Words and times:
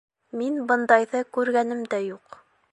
Мин 0.39 0.55
бындайҙы 0.71 1.23
күргәнем 1.39 1.87
дә 1.95 2.03
юҡ. 2.09 2.43